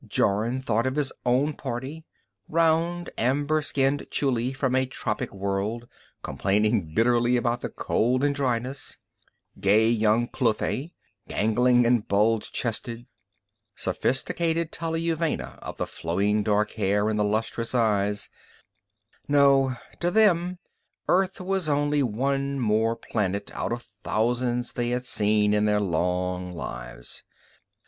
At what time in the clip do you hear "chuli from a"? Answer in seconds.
4.09-4.87